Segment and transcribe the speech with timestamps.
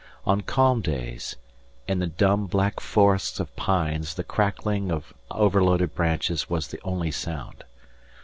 [0.25, 1.35] On calm days,
[1.87, 7.11] in the dumb black forests of pines the cracking of overloaded branches was the only
[7.11, 7.63] sound.